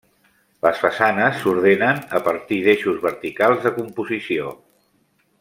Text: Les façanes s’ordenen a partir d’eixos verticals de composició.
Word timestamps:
Les 0.65 0.79
façanes 0.83 1.35
s’ordenen 1.43 1.99
a 2.21 2.21
partir 2.29 2.59
d’eixos 2.69 2.99
verticals 3.05 3.63
de 3.69 3.75
composició. 3.79 4.51